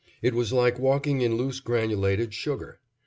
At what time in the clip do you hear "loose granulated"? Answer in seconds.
1.37-2.33